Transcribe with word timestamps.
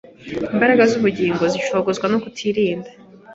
imbaraga 0.53 0.83
z’ubugingo 0.91 1.43
zicogozwa 1.53 2.05
no 2.13 2.17
kutirinda 2.23 2.89